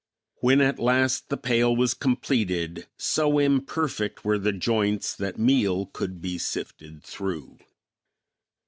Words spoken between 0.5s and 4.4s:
at last the pail was completed so imperfect were